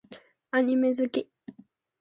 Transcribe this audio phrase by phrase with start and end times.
[0.49, 1.29] アニメ好き